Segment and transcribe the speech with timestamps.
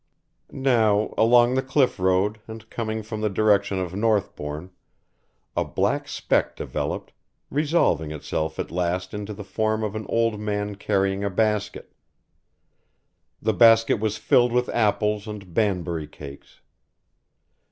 [0.51, 4.71] Now, along the cliff road and coming from the direction of Northbourne
[5.55, 7.13] a black speck developed,
[7.51, 11.93] resolving itself at last into the form of an old man carrying a basket.
[13.43, 16.61] The basket was filled with apples and Banbury cakes.